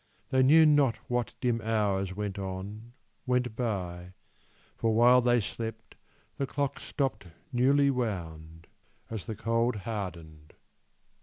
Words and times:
They 0.31 0.41
knew 0.41 0.65
not 0.65 0.97
what 1.11 1.35
dim 1.41 1.61
hours 1.61 2.15
went 2.15 2.39
on, 2.39 2.93
went 3.27 3.55
by, 3.55 4.13
For 4.75 4.95
while 4.95 5.21
they 5.21 5.39
slept 5.39 5.93
the 6.37 6.47
clock 6.47 6.79
stopt 6.79 7.27
newly 7.53 7.91
wound 7.91 8.65
As 9.11 9.27
the 9.27 9.35
cold 9.35 9.75
hardened. 9.85 10.53